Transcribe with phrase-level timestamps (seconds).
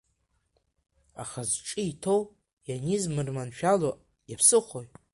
[1.21, 2.21] Аха зҿы иҭоу
[2.69, 3.91] ианизмырманшәало
[4.29, 4.87] иаԥсыхәои?